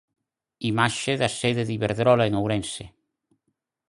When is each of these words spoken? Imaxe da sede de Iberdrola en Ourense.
Imaxe 0.71 1.13
da 1.21 1.29
sede 1.39 1.63
de 1.67 1.73
Iberdrola 1.77 2.25
en 2.29 2.33
Ourense. 2.39 2.85